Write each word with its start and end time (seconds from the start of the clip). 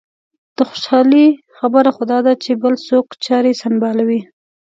د 0.55 0.57
خوشالۍ 0.69 1.27
خبره 1.57 1.89
خو 1.95 2.03
دا 2.11 2.19
ده 2.25 2.33
چې 2.43 2.51
بل 2.63 2.73
څوک 2.87 3.05
چارې 3.25 3.51
سنبالوي. 3.61 4.21